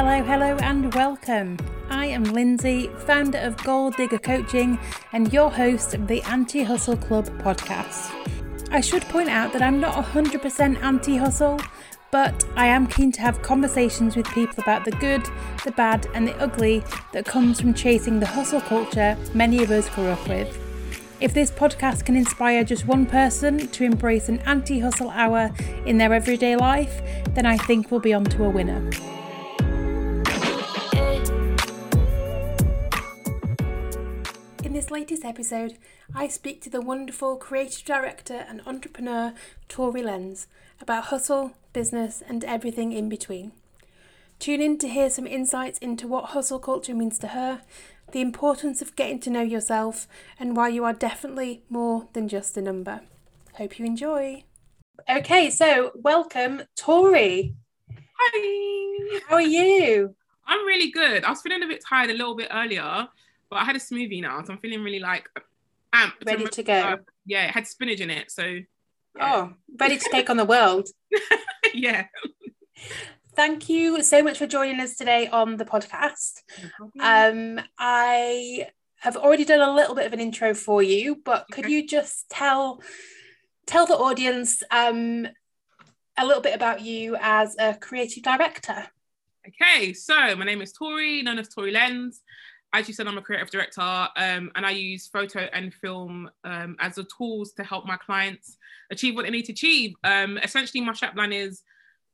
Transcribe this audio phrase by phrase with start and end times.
[0.00, 1.56] Hello, hello, and welcome.
[1.90, 4.78] I am Lindsey, founder of Goal Digger Coaching
[5.12, 8.14] and your host of the Anti Hustle Club podcast.
[8.70, 11.60] I should point out that I'm not 100% anti hustle,
[12.12, 15.28] but I am keen to have conversations with people about the good,
[15.64, 19.88] the bad, and the ugly that comes from chasing the hustle culture many of us
[19.88, 20.56] grew up with.
[21.20, 25.50] If this podcast can inspire just one person to embrace an anti hustle hour
[25.86, 27.02] in their everyday life,
[27.34, 28.88] then I think we'll be on to a winner.
[35.08, 35.78] Latest episode,
[36.14, 39.32] I speak to the wonderful creative director and entrepreneur
[39.66, 40.48] Tori Lens
[40.82, 43.52] about hustle, business, and everything in between.
[44.38, 47.62] Tune in to hear some insights into what hustle culture means to her
[48.12, 50.06] the importance of getting to know yourself,
[50.38, 53.00] and why you are definitely more than just a number.
[53.54, 54.44] Hope you enjoy.
[55.08, 57.54] Okay, so welcome, Tori.
[58.18, 59.20] Hi.
[59.26, 60.14] How are you?
[60.46, 61.24] I'm really good.
[61.24, 63.08] I was feeling a bit tired a little bit earlier,
[63.50, 65.28] but I had a smoothie now, so I'm feeling really like
[65.94, 66.24] amped.
[66.26, 66.72] Ready to go.
[66.72, 66.96] Uh,
[67.26, 68.58] yeah, it had spinach in it, so.
[69.16, 69.34] Yeah.
[69.34, 70.88] Oh, ready to take on the world.
[71.74, 72.06] yeah
[73.38, 76.42] thank you so much for joining us today on the podcast.
[76.98, 81.66] um, I have already done a little bit of an intro for you, but could
[81.66, 81.72] okay.
[81.72, 82.82] you just tell
[83.64, 85.28] tell the audience um,
[86.16, 88.88] a little bit about you as a creative director?
[89.46, 92.20] Okay, so my name is Tori, known as Tori Lens.
[92.74, 96.76] As you said, I'm a creative director um, and I use photo and film um,
[96.80, 98.58] as the tools to help my clients
[98.90, 99.94] achieve what they need to achieve.
[100.04, 101.62] Um, essentially, my strapline is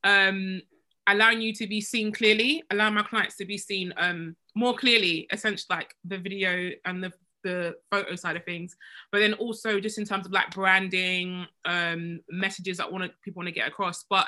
[0.04, 0.62] um,
[1.08, 5.26] allowing you to be seen clearly, allowing my clients to be seen um, more clearly,
[5.32, 8.74] essentially like the video and the the photo side of things,
[9.12, 13.48] but then also just in terms of like branding, um, messages that want people want
[13.48, 14.04] to get across.
[14.08, 14.26] But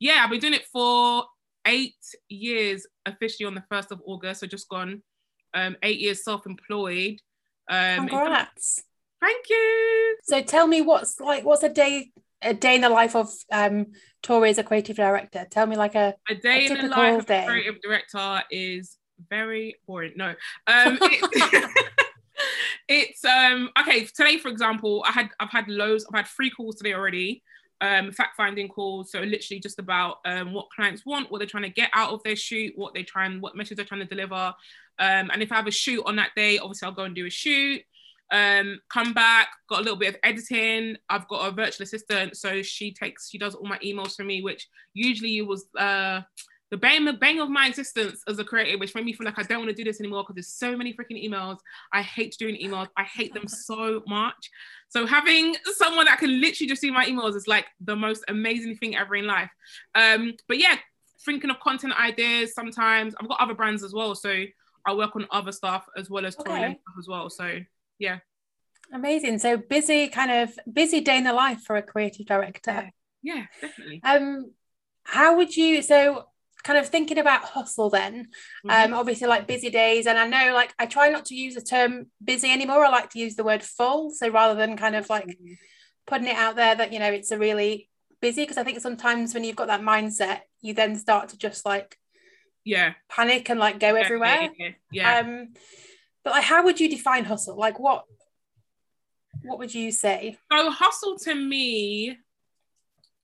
[0.00, 1.26] yeah, I've been doing it for
[1.66, 1.94] eight
[2.28, 5.00] years officially on the first of August, so just gone.
[5.54, 7.18] Um, eight years self-employed.
[7.68, 8.82] Um, Congrats!
[9.20, 10.16] Thank you.
[10.24, 12.10] So tell me, what's like, what's a day
[12.42, 13.86] a day in the life of um,
[14.22, 15.46] Tori as a creative director?
[15.50, 17.38] Tell me like a a day a in the life day.
[17.38, 18.96] of a creative director is
[19.28, 20.12] very boring.
[20.16, 20.30] No,
[20.66, 21.70] um, it,
[22.88, 24.06] it's um okay.
[24.06, 26.06] Today, for example, I had I've had loads.
[26.10, 27.42] I've had three calls today already.
[27.82, 29.10] Um, fact finding calls.
[29.10, 32.22] So literally just about um, what clients want, what they're trying to get out of
[32.22, 34.34] their shoot, what they try and what message they're trying to deliver.
[34.98, 37.24] Um, and if I have a shoot on that day, obviously I'll go and do
[37.24, 37.80] a shoot
[38.30, 40.96] um, come back, got a little bit of editing.
[41.08, 44.42] I've got a virtual assistant, so she takes, she does all my emails for me,
[44.42, 46.20] which usually was uh,
[46.70, 49.38] the bane, the bane of my existence as a creator, which made me feel like
[49.38, 51.58] I don't want to do this anymore because there's so many freaking emails.
[51.92, 52.88] I hate doing emails.
[52.96, 54.50] I hate them so much.
[54.88, 58.76] So having someone that can literally just see my emails is like the most amazing
[58.76, 59.50] thing ever in life.
[59.94, 60.76] Um, but yeah,
[61.24, 62.54] thinking of content ideas.
[62.54, 64.44] Sometimes I've got other brands as well, so
[64.86, 66.50] I work on other stuff as well as okay.
[66.50, 67.30] stuff as well.
[67.30, 67.60] So
[68.00, 68.18] yeah
[68.92, 72.90] amazing so busy kind of busy day in the life for a creative director
[73.22, 74.50] yeah, yeah definitely um
[75.04, 76.24] how would you so
[76.62, 78.28] kind of thinking about hustle then
[78.66, 78.92] mm-hmm.
[78.92, 81.60] um obviously like busy days and i know like i try not to use the
[81.60, 85.08] term busy anymore i like to use the word full so rather than kind of
[85.08, 85.52] like mm-hmm.
[86.06, 87.88] putting it out there that you know it's a really
[88.20, 91.64] busy because i think sometimes when you've got that mindset you then start to just
[91.64, 91.96] like
[92.64, 95.18] yeah panic and like go everywhere yeah, yeah.
[95.20, 95.48] um
[96.24, 97.56] but like, how would you define hustle?
[97.56, 98.04] Like, what
[99.42, 100.36] what would you say?
[100.52, 102.18] So hustle to me,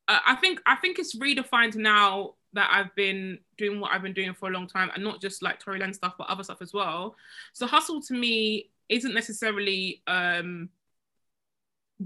[0.08, 4.12] uh, I think I think it's redefined now that I've been doing what I've been
[4.12, 6.60] doing for a long time, and not just like Tori Lens stuff, but other stuff
[6.60, 7.16] as well.
[7.52, 10.68] So hustle to me isn't necessarily um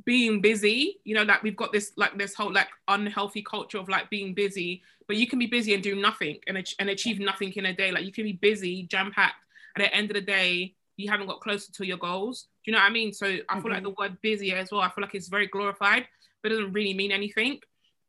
[0.05, 3.88] being busy you know like we've got this like this whole like unhealthy culture of
[3.88, 7.53] like being busy but you can be busy and do nothing and, and achieve nothing
[7.55, 9.34] in a day like you can be busy jam packed
[9.75, 12.47] and at the end of the day you haven't got closer to your goals.
[12.65, 13.12] Do you know what I mean?
[13.12, 13.61] So I mm-hmm.
[13.61, 13.85] feel like mm-hmm.
[13.85, 16.06] the word busy as well, I feel like it's very glorified,
[16.43, 17.61] but it doesn't really mean anything.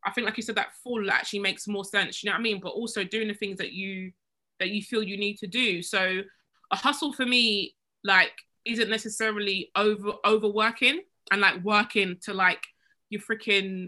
[0.05, 2.23] I think like you said, that full actually makes more sense.
[2.23, 2.59] You know what I mean?
[2.59, 4.11] But also doing the things that you
[4.59, 5.81] that you feel you need to do.
[5.81, 6.21] So
[6.71, 8.31] a hustle for me, like,
[8.65, 11.01] isn't necessarily over overworking
[11.31, 12.61] and like working to like
[13.09, 13.87] you're freaking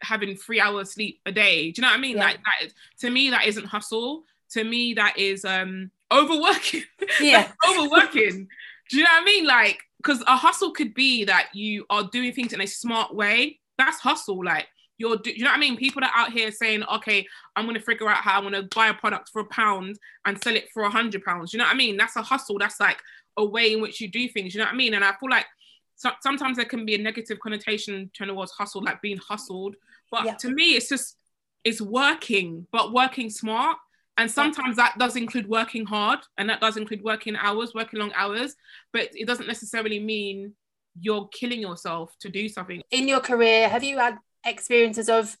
[0.00, 1.70] having three hours sleep a day.
[1.70, 2.16] Do you know what I mean?
[2.16, 2.24] Yeah.
[2.24, 4.24] Like that is, to me, that isn't hustle.
[4.52, 6.82] To me, that is um overworking.
[7.20, 7.50] Yeah.
[7.68, 8.48] overworking.
[8.90, 9.46] Do you know what I mean?
[9.46, 13.60] Like, because a hustle could be that you are doing things in a smart way.
[13.76, 14.44] That's hustle.
[14.44, 14.66] Like,
[14.98, 15.76] you're, do, you know what I mean?
[15.76, 18.88] People are out here saying, okay, I'm going to figure out how I'm to buy
[18.88, 21.52] a product for a pound and sell it for a hundred pounds.
[21.52, 21.96] You know what I mean?
[21.96, 22.58] That's a hustle.
[22.58, 23.00] That's like
[23.36, 24.54] a way in which you do things.
[24.54, 24.94] You know what I mean?
[24.94, 25.46] And I feel like
[25.94, 29.76] so, sometimes there can be a negative connotation towards hustle, like being hustled.
[30.10, 30.34] But yeah.
[30.34, 31.16] to me, it's just,
[31.64, 33.78] it's working, but working smart
[34.18, 38.12] And sometimes that does include working hard and that does include working hours, working long
[38.16, 38.56] hours,
[38.92, 40.54] but it doesn't necessarily mean
[41.00, 42.82] you're killing yourself to do something.
[42.90, 44.18] In your career, have you had
[44.48, 45.36] experiences of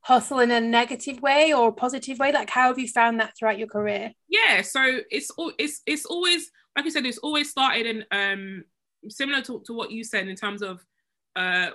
[0.00, 2.32] hustle in a negative way or positive way?
[2.32, 4.12] Like how have you found that throughout your career?
[4.28, 8.64] Yeah, so it's all it's it's always like I said, it's always started in um
[9.08, 10.84] similar to, to what you said in terms of
[11.36, 11.70] uh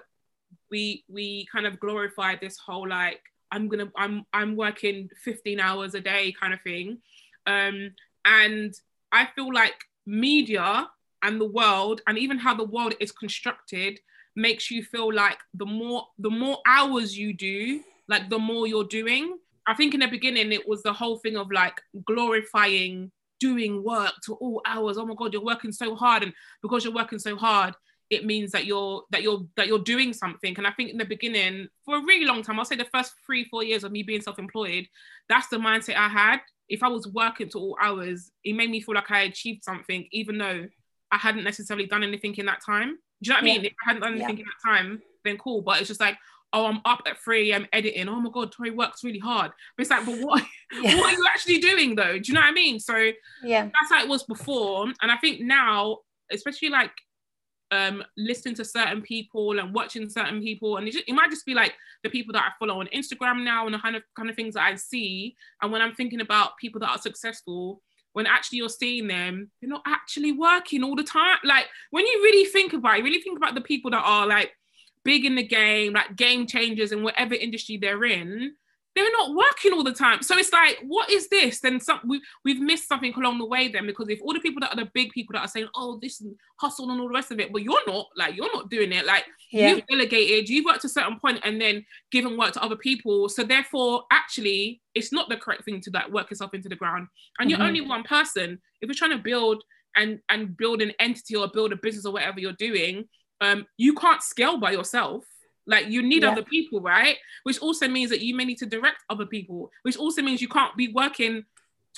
[0.71, 5.95] we we kind of glorified this whole like I'm gonna I'm I'm working 15 hours
[5.95, 6.99] a day kind of thing.
[7.45, 7.91] Um,
[8.25, 8.73] and
[9.11, 9.75] I feel like
[10.05, 10.89] media
[11.23, 13.99] and the world and even how the world is constructed
[14.37, 18.85] makes you feel like the more the more hours you do, like the more you're
[18.85, 19.37] doing.
[19.65, 24.13] I think in the beginning it was the whole thing of like glorifying doing work
[24.25, 24.97] to all hours.
[24.97, 27.73] Oh my god, you're working so hard, and because you're working so hard,
[28.09, 31.03] it means that you're that you're that you're doing something and i think in the
[31.03, 34.01] beginning for a really long time i'll say the first three four years of me
[34.01, 34.87] being self-employed
[35.27, 36.39] that's the mindset i had
[36.69, 40.07] if i was working to all hours it made me feel like i achieved something
[40.11, 40.65] even though
[41.11, 43.53] i hadn't necessarily done anything in that time do you know what yeah.
[43.53, 44.43] i mean if i hadn't done anything yeah.
[44.43, 46.17] in that time then cool but it's just like
[46.53, 47.67] oh, I'm up at 3 a.m.
[47.73, 48.07] editing.
[48.07, 49.51] Oh my God, Tori works really hard.
[49.75, 50.43] But it's like, but what,
[50.81, 50.97] yeah.
[50.97, 52.17] what are you actually doing though?
[52.17, 52.79] Do you know what I mean?
[52.79, 53.11] So
[53.43, 54.85] yeah, that's how it was before.
[55.01, 55.99] And I think now,
[56.31, 56.91] especially like
[57.71, 61.45] um listening to certain people and watching certain people and it, just, it, might just
[61.45, 64.29] be like the people that I follow on Instagram now and the kind of kind
[64.29, 67.81] of things that I see and when I'm thinking about people that are successful
[68.17, 71.37] when actually you're seeing them they're not actually working all the time.
[71.43, 74.53] Like when you really think about it really think about the people that are like
[75.03, 78.53] big in the game like game changers in whatever industry they're in
[78.97, 80.21] they're not working all the time.
[80.21, 81.59] So it's like, what is this?
[81.59, 84.61] Then some we we've missed something along the way then because if all the people
[84.61, 87.13] that are the big people that are saying, oh, this is hustle and all the
[87.13, 89.05] rest of it, but you're not like you're not doing it.
[89.05, 89.69] Like yeah.
[89.69, 93.29] you've delegated, you've worked to a certain point and then given work to other people.
[93.29, 97.07] So therefore, actually, it's not the correct thing to like work yourself into the ground.
[97.39, 97.59] And mm-hmm.
[97.59, 98.59] you're only one person.
[98.81, 99.63] If you're trying to build
[99.95, 103.05] and and build an entity or build a business or whatever you're doing,
[103.41, 105.23] um, you can't scale by yourself
[105.67, 106.31] like you need yeah.
[106.31, 107.17] other people, right?
[107.43, 110.47] Which also means that you may need to direct other people, which also means you
[110.47, 111.43] can't be working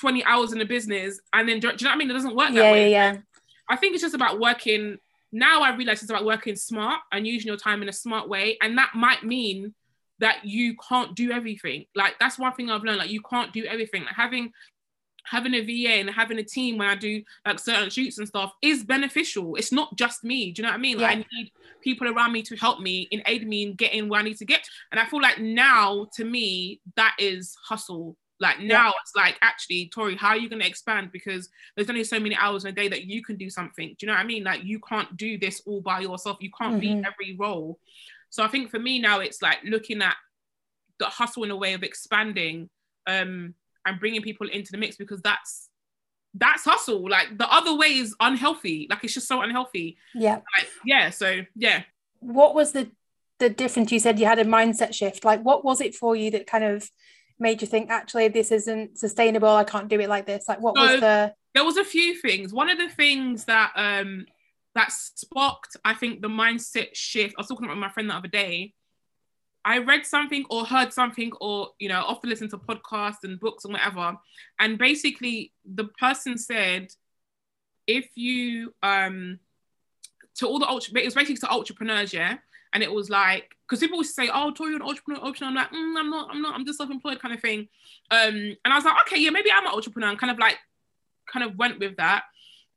[0.00, 2.10] 20 hours in a business and then do you know what I mean?
[2.10, 2.90] It doesn't work that yeah, way.
[2.90, 3.20] Yeah, yeah.
[3.68, 4.98] I think it's just about working.
[5.32, 8.58] Now I realize it's about working smart and using your time in a smart way.
[8.60, 9.74] And that might mean
[10.18, 11.86] that you can't do everything.
[11.94, 12.98] Like that's one thing I've learned.
[12.98, 14.04] Like you can't do everything.
[14.04, 14.52] Like having
[15.24, 18.52] having a VA and having a team when I do like certain shoots and stuff
[18.62, 19.56] is beneficial.
[19.56, 20.52] It's not just me.
[20.52, 20.98] Do you know what I mean?
[20.98, 21.08] Yeah.
[21.08, 21.52] Like I need
[21.82, 24.44] people around me to help me and aid me in getting where I need to
[24.44, 24.66] get.
[24.90, 28.16] And I feel like now to me, that is hustle.
[28.40, 28.92] Like now yeah.
[29.02, 31.12] it's like actually, Tori, how are you gonna expand?
[31.12, 33.88] Because there's only so many hours in a day that you can do something.
[33.88, 34.44] Do you know what I mean?
[34.44, 36.38] Like you can't do this all by yourself.
[36.40, 37.00] You can't mm-hmm.
[37.00, 37.78] be every role.
[38.30, 40.16] So I think for me now it's like looking at
[40.98, 42.70] the hustle in a way of expanding
[43.06, 43.54] um
[43.86, 45.68] and bringing people into the mix because that's
[46.34, 47.08] that's hustle.
[47.08, 48.86] Like the other way is unhealthy.
[48.88, 49.96] Like it's just so unhealthy.
[50.14, 50.36] Yeah.
[50.56, 51.10] Like, yeah.
[51.10, 51.82] So yeah.
[52.20, 52.90] What was the
[53.38, 53.90] the difference?
[53.90, 55.24] You said you had a mindset shift.
[55.24, 56.88] Like what was it for you that kind of
[57.38, 59.48] made you think actually this isn't sustainable?
[59.48, 60.48] I can't do it like this.
[60.48, 62.52] Like what so, was the there was a few things.
[62.52, 64.26] One of the things that um
[64.74, 67.34] that sparked, I think, the mindset shift.
[67.36, 68.74] I was talking about my friend the other day.
[69.64, 73.64] I read something or heard something or you know often listen to podcasts and books
[73.64, 74.16] and whatever.
[74.58, 76.88] And basically the person said
[77.86, 79.38] if you um
[80.36, 82.38] to all the ultra it was basically to entrepreneurs yeah?
[82.72, 85.70] And it was like because people always say oh Tori you're an entrepreneur, I'm like
[85.70, 87.68] mm, I'm not I'm not I'm just self-employed kind of thing.
[88.10, 90.56] Um and I was like okay yeah maybe I'm an entrepreneur and kind of like
[91.30, 92.24] kind of went with that.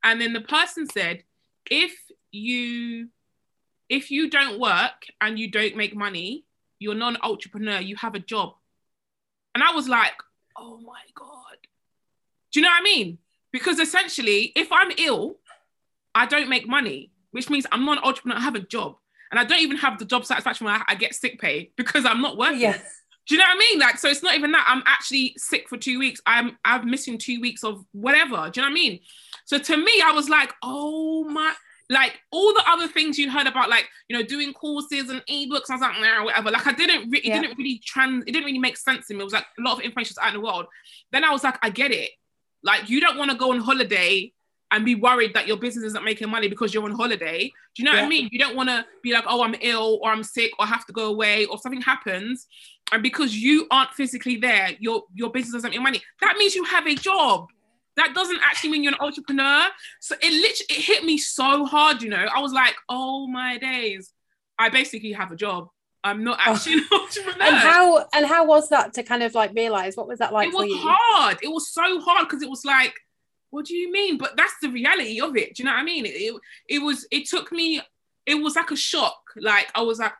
[0.04, 1.24] And then the person said
[1.70, 1.94] if
[2.32, 3.08] you
[3.88, 6.44] if you don't work and you don't make money
[6.84, 8.54] you're not an entrepreneur, you have a job.
[9.56, 10.14] And I was like,
[10.58, 11.58] oh my God.
[12.52, 13.18] Do you know what I mean?
[13.52, 15.38] Because essentially, if I'm ill,
[16.14, 18.98] I don't make money, which means I'm not an entrepreneur, I have a job.
[19.32, 22.22] And I don't even have the job satisfaction where I get sick pay because I'm
[22.22, 22.60] not working.
[22.60, 22.84] Yes.
[23.26, 23.80] Do you know what I mean?
[23.80, 26.22] Like, so it's not even that I'm actually sick for two weeks.
[26.28, 28.50] I'm I'm missing two weeks of whatever.
[28.50, 29.00] Do you know what I mean?
[29.46, 31.54] So to me, I was like, oh my,
[31.90, 35.70] like all the other things you heard about, like you know, doing courses and ebooks.
[35.70, 36.52] I was like, nah, whatever.
[36.52, 37.38] Like I didn't, re- yeah.
[37.38, 39.22] it didn't really trans, it didn't really make sense to me.
[39.22, 40.66] It was like a lot of information out in the world.
[41.12, 42.12] Then I was like, I get it.
[42.64, 44.32] Like you don't want to go on holiday
[44.72, 47.52] and be worried that your business isn't making money because you're on holiday.
[47.76, 48.02] Do you know yeah.
[48.02, 48.30] what I mean?
[48.32, 50.94] You don't want to be like, oh, I'm ill or I'm sick or have to
[50.94, 52.48] go away or something happens.
[52.92, 56.02] And because you aren't physically there, your your business doesn't make money.
[56.22, 57.50] That means you have a job
[57.98, 59.68] that doesn't actually mean you're an entrepreneur.
[60.02, 62.28] So it literally it hit me so hard, you know.
[62.34, 64.12] I was like, oh my days.
[64.58, 65.68] I basically have a job.
[66.04, 66.52] I'm not oh.
[66.52, 67.44] actually an entrepreneur.
[67.44, 69.96] And how and how was that to kind of like realize?
[69.96, 70.78] What was that like it was you?
[70.80, 71.38] hard.
[71.42, 72.94] It was so hard because it was like,
[73.52, 74.18] what do you mean?
[74.18, 75.56] But that's the reality of it.
[75.56, 76.06] Do you know what I mean?
[76.06, 76.36] It, it,
[76.68, 77.08] it was.
[77.12, 77.82] It took me.
[78.26, 79.20] It was like a shock.
[79.38, 80.14] Like I was like,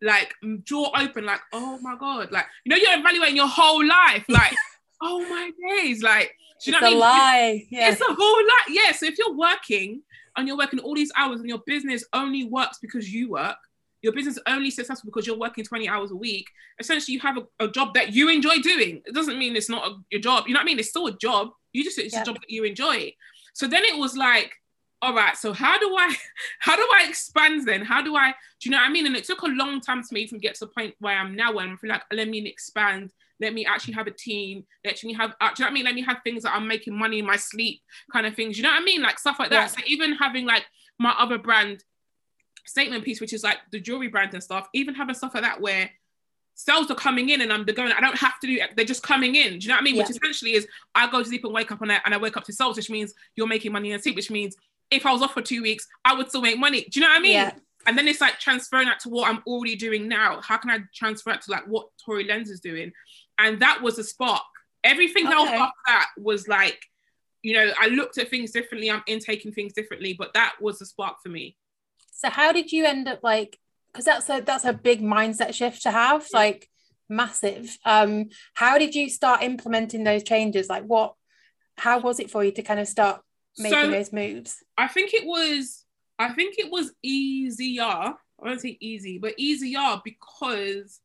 [0.00, 1.26] like mm, jaw open.
[1.26, 2.32] Like oh my god.
[2.32, 4.24] Like you know you're evaluating your whole life.
[4.28, 4.54] Like
[5.02, 6.02] oh my days.
[6.02, 7.00] Like do you know it's what a I mean?
[7.00, 7.66] lie.
[7.70, 7.90] Yeah.
[7.90, 8.68] It's a whole lot.
[8.68, 8.92] Yeah.
[8.92, 10.02] So if you're working
[10.36, 13.56] and you're working all these hours and your business only works because you work,
[14.02, 16.46] your business only successful because you're working 20 hours a week,
[16.80, 19.02] essentially you have a, a job that you enjoy doing.
[19.04, 20.44] It doesn't mean it's not a, your job.
[20.46, 20.78] You know what I mean?
[20.78, 21.50] It's still a job.
[21.72, 23.12] You just it's a job that you enjoy.
[23.54, 24.52] So then it was like,
[25.00, 26.14] all right, so how do I
[26.58, 27.84] how do I expand then?
[27.84, 29.06] How do I do you know what I mean?
[29.06, 31.16] And it took a long time for me to even get to the point where
[31.16, 34.64] I am now where I'm like, let me expand, let me actually have a team,
[34.84, 35.84] let me have uh, do you know what I mean?
[35.84, 37.80] Let me have things that I'm making money in my sleep,
[38.12, 38.56] kind of things.
[38.56, 39.02] You know what I mean?
[39.02, 39.54] Like stuff like that.
[39.54, 39.66] Yeah.
[39.66, 40.66] So even having like
[40.98, 41.84] my other brand
[42.66, 45.60] statement piece, which is like the jewelry brand and stuff, even having stuff like that
[45.60, 45.90] where
[46.54, 49.36] sales are coming in and I'm going, I don't have to do they're just coming
[49.36, 49.58] in.
[49.58, 49.96] Do you know what I mean?
[49.96, 52.36] Which essentially is I go to sleep and wake up and I, and I wake
[52.36, 54.56] up to sales, which means you're making money in sleep, which means
[54.90, 56.82] if I was off for two weeks, I would still make money.
[56.90, 57.32] Do you know what I mean?
[57.32, 57.52] Yeah.
[57.86, 60.40] And then it's like transferring that to what I'm already doing now.
[60.42, 62.92] How can I transfer it to like what Tori Lens is doing?
[63.38, 64.42] And that was a spark.
[64.84, 66.80] Everything else after that was like,
[67.42, 68.90] you know, I looked at things differently.
[68.90, 71.56] I'm intaking things differently, but that was the spark for me.
[72.12, 73.58] So how did you end up like
[73.92, 76.68] because that's a that's a big mindset shift to have, like
[77.08, 77.76] massive.
[77.84, 80.68] Um, how did you start implementing those changes?
[80.68, 81.14] Like what
[81.76, 83.22] how was it for you to kind of start
[83.58, 84.62] making So those moves?
[84.76, 85.84] I think it was,
[86.18, 87.82] I think it was easier.
[87.82, 91.00] I won't say easy, but easier because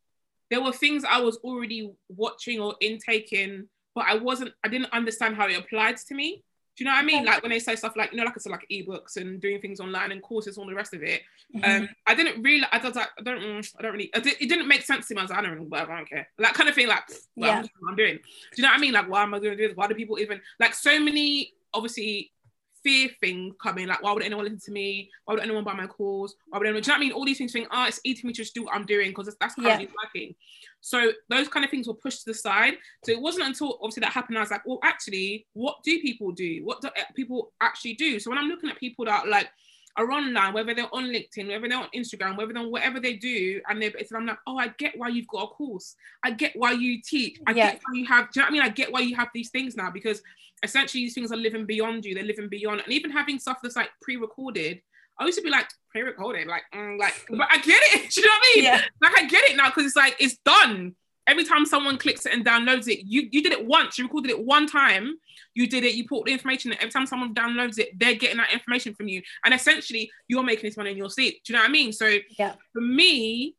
[0.50, 5.36] there were things I was already watching or intaking, but I wasn't, I didn't understand
[5.36, 6.44] how it applied to me.
[6.76, 7.24] Do you know what I mean?
[7.24, 9.62] Like when they say stuff like, you know, like I said, like ebooks and doing
[9.62, 11.22] things online and courses, all the rest of it.
[11.56, 11.82] Mhm.
[11.84, 14.50] Um, I didn't really, I like, I don't, mm, I don't really, I did, it
[14.50, 15.20] didn't make sense to me.
[15.20, 16.28] I was like, I don't know, whatever, I don't care.
[16.40, 17.04] Like kind of thing, like,
[17.36, 17.58] well, Yeah.
[17.58, 18.16] I'm, just what I'm doing.
[18.16, 18.22] Do
[18.56, 18.94] you know what I mean?
[18.94, 19.78] Like, why am I going to do this?
[19.78, 22.32] Why do people even, like, so many, obviously,
[22.84, 25.10] fear thing coming, like, why would anyone listen to me?
[25.26, 26.36] Why would anyone buy my course?
[26.50, 27.12] Why would anyone, do you know what I mean?
[27.14, 29.10] All these things think, oh, it's easy for me to just do what I'm doing
[29.10, 29.86] because that's, that's Yeah.
[30.04, 30.36] working.
[30.82, 32.76] So those kind of things were pushed to the side.
[33.06, 36.32] So it wasn't until obviously that happened, I was like, well, actually, what do people
[36.32, 36.62] do?
[36.64, 38.20] What do uh, people actually do?
[38.20, 39.50] So when I'm looking at people that like
[39.98, 43.14] are online, whether they're on LinkedIn, whether they're on Instagram, whether they're on whatever they
[43.14, 45.96] do, and they're, it's, I'm like, oh, I get why you've got a course.
[46.24, 47.40] I get why you teach.
[47.46, 47.72] I Yeah.
[47.72, 48.32] get why you have.
[48.32, 48.62] Do you know what I mean?
[48.64, 50.22] I get why you have these things now because
[50.64, 52.16] essentially these things are living beyond you.
[52.16, 54.82] They're living beyond, and even having stuff that's like pre-recorded.
[55.20, 58.10] I used to be like pre-recorded, like, mm, like, but I get it.
[58.14, 58.64] Do you know what I mean?
[58.64, 58.82] Yeah.
[59.02, 60.96] Like I get it now because it's like it's done.
[61.26, 63.98] Every time someone clicks it and downloads it, you you did it once.
[63.98, 65.16] You recorded it one time.
[65.56, 65.96] You did it.
[65.96, 66.72] You put the information.
[66.72, 66.78] in.
[66.80, 70.68] Every time someone downloads it, they're getting that information from you, and essentially you're making
[70.68, 71.42] this money in your sleep.
[71.46, 71.94] Do you know what I mean?
[71.94, 72.56] So Yeah.
[72.74, 73.56] for me,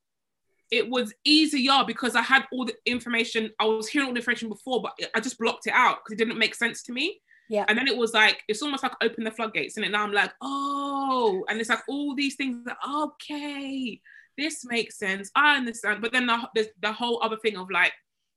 [0.71, 3.51] it was easier because I had all the information.
[3.61, 6.19] I was hearing all the information before, but I just blocked it out because it
[6.25, 7.21] didn't make sense to me.
[7.49, 7.65] Yeah.
[7.69, 10.33] And then it was like it's almost like open the floodgates, and now I'm like,
[10.41, 14.01] oh, and it's like all these things that okay,
[14.37, 15.31] this makes sense.
[15.35, 16.01] I understand.
[16.03, 17.93] But then the, there's the whole other thing of like,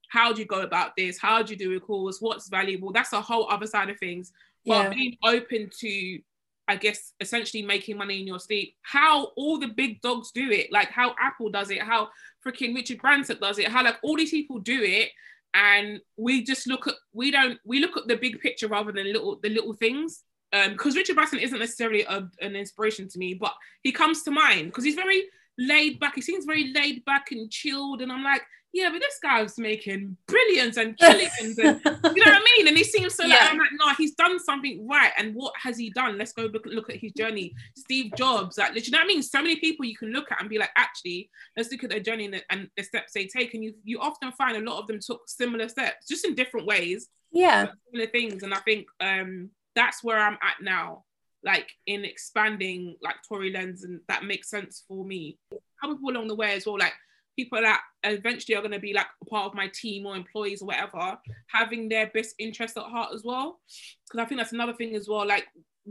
[0.09, 1.19] how do you go about this?
[1.19, 2.17] How do you do a course?
[2.21, 2.91] What's valuable?
[2.91, 4.31] That's a whole other side of things.
[4.65, 4.89] But Yeah.
[4.89, 6.19] being open to,
[6.67, 10.71] I guess, essentially making money in your sleep, how all the big dogs do it,
[10.71, 12.09] like how Apple does it, how
[12.45, 15.11] freaking Richard Branson does it, how like all these people do it.
[15.53, 19.11] And we just look at we don't we look at the big picture rather than
[19.11, 20.23] little the little things.
[20.53, 24.31] Um, because Richard Branson isn't necessarily a, an inspiration to me, but he comes to
[24.31, 25.23] mind because he's very
[25.57, 26.15] laid back.
[26.15, 28.41] He seems very laid back and chilled, and I'm like,
[28.73, 32.67] yeah, but this guy's making billions and trillions, and you know what I mean?
[32.67, 35.11] And he seems so like, I'm like, no, he's done something right.
[35.17, 36.17] And what has he done?
[36.17, 37.53] Let's go look, look at his journey.
[37.75, 39.23] Steve Jobs, like, you know what I mean?
[39.23, 41.99] So many people you can look at and be like, actually, let's look at their
[41.99, 43.53] journey and the, and the steps they take.
[43.53, 46.67] And you you often find a lot of them took similar steps, just in different
[46.67, 47.67] ways yeah.
[47.91, 51.03] similar things and i think um that's where i'm at now
[51.47, 55.37] like in expanding like Tori Lens and that makes sense for me
[55.81, 56.93] how people along the way as well like
[57.35, 60.65] people that eventually are going to be like part of my team or employees or
[60.65, 63.59] whatever having their best interest at heart as well
[64.05, 65.47] because i think that's another thing as well like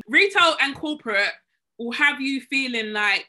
[0.09, 1.33] retail and corporate
[1.79, 3.27] will have you feeling like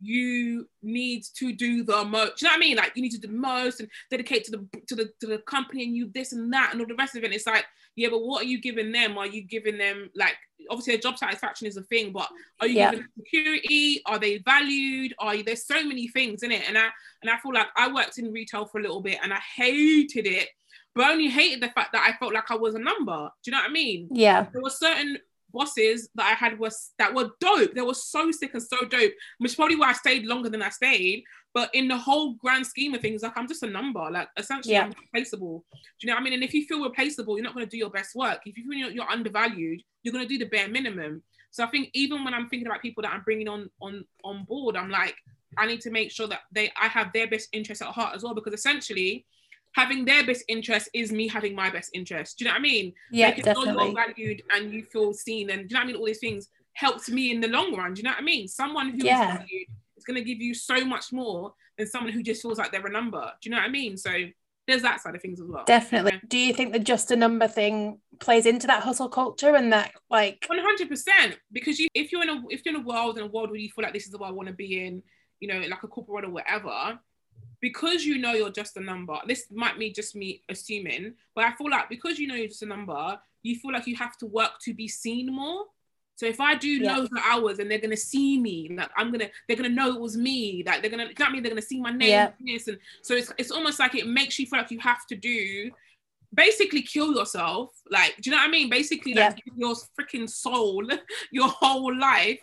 [0.00, 2.38] you need to do the most.
[2.38, 2.76] Do you know what I mean?
[2.76, 5.38] Like you need to do the most and dedicate to the to the to the
[5.38, 7.32] company and you this and that and all the rest of it.
[7.32, 7.64] It's like,
[7.96, 9.16] yeah, but what are you giving them?
[9.18, 10.34] Are you giving them like
[10.70, 12.28] obviously a job satisfaction is a thing, but
[12.60, 12.90] are you Yeah.
[12.90, 14.02] giving them security?
[14.06, 15.14] Are they valued?
[15.18, 16.62] Are you there's so many things in it?
[16.68, 16.88] And I
[17.22, 20.26] and I feel like I worked in retail for a little bit and I hated
[20.26, 20.48] it,
[20.94, 23.30] but I only hated the fact that I felt like I was a number.
[23.42, 24.08] Do you know what I mean?
[24.10, 24.46] Yeah.
[24.52, 25.18] there were certain
[25.52, 27.74] bosses that I had was that were dope.
[27.74, 30.62] They were so sick and so dope, which is probably why I stayed longer than
[30.62, 31.22] I stayed.
[31.54, 34.10] But in the whole grand scheme of things, like I'm just a number.
[34.10, 34.86] Like essentially, yeah.
[34.86, 35.64] I'm replaceable.
[35.72, 36.32] Do you know what I mean?
[36.32, 38.40] And if you feel replaceable, you're not going to do your best work.
[38.44, 41.22] If you feel you're, you're undervalued, you're going to do the bare minimum.
[41.52, 44.44] So I think even when I'm thinking about people that I'm bringing on on on
[44.44, 45.14] board, I'm like,
[45.56, 48.24] I need to make sure that they I have their best interest at heart as
[48.24, 49.24] well, because essentially
[49.76, 52.38] having their best interest is me having my best interest.
[52.38, 52.92] Do you know what I mean?
[53.12, 53.84] Yeah, like, definitely.
[53.84, 55.96] You're valued and you feel seen, and do you know what I mean?
[55.96, 57.94] All these things helps me in the long run.
[57.94, 58.48] Do you know what I mean?
[58.48, 59.20] Someone who yeah.
[59.20, 59.68] is valued
[60.04, 62.86] is going to give you so much more than someone who just feels like they're
[62.86, 63.32] a number.
[63.40, 63.96] Do you know what I mean?
[63.96, 64.10] So
[64.66, 65.64] there's that side of things as well.
[65.66, 66.20] Definitely.
[66.28, 69.92] Do you think the just a number thing plays into that hustle culture and that
[70.10, 73.28] like 100% because you if you're in a if you're in a world in a
[73.28, 75.02] world where you feel like this is the world I want to be in,
[75.40, 76.98] you know, like a corporate or whatever,
[77.60, 81.54] because you know you're just a number, this might be just me assuming, but I
[81.56, 84.26] feel like because you know you're just a number, you feel like you have to
[84.26, 85.64] work to be seen more.
[86.16, 86.96] So if I do yeah.
[86.96, 90.00] loads of hours and they're gonna see me, like I'm gonna, they're gonna know it
[90.00, 90.62] was me.
[90.66, 91.42] Like they're gonna, know mean?
[91.42, 92.08] They're gonna see my name.
[92.08, 92.30] Yeah.
[92.40, 95.16] This and so it's it's almost like it makes you feel like you have to
[95.16, 95.70] do,
[96.32, 97.70] basically kill yourself.
[97.90, 98.70] Like, do you know what I mean?
[98.70, 99.28] Basically, yeah.
[99.28, 100.86] like your freaking soul,
[101.30, 102.40] your whole life,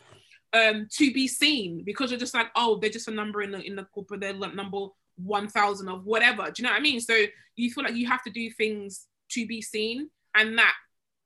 [0.54, 3.62] um, to be seen because you're just like, oh, they're just a number in the
[3.62, 4.88] in the corporate, they're like number
[5.18, 6.46] 1000 of whatever.
[6.46, 7.00] Do you know what I mean?
[7.00, 7.26] So
[7.56, 10.74] you feel like you have to do things to be seen, and that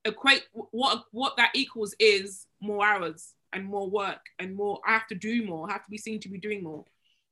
[0.06, 4.80] equate what what that equals is more hours and more work and more.
[4.86, 5.70] I have to do more.
[5.70, 6.86] I have to be seen to be doing more.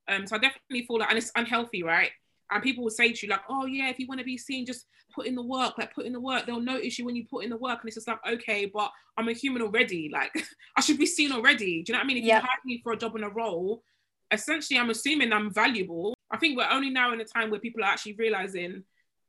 [0.08, 2.12] Um, so I definitely feel like, and it's unhealthy, right?
[2.52, 4.66] And people will say to you like, "Oh yeah, if you want to be seen,
[4.66, 5.78] just put in the work.
[5.78, 6.46] Like put in the work.
[6.46, 8.92] They'll notice you when you put in the work." And it's just like, okay, but
[9.18, 10.10] I'm a human already.
[10.14, 11.84] Like I should be seen already.
[11.84, 12.18] Do you know what I mean?
[12.18, 12.38] If yeah.
[12.38, 13.84] you hire me for a job in a role,
[14.32, 17.84] essentially, I'm assuming I'm valuable I think we're only now in a time where people
[17.84, 18.84] are actually realizing,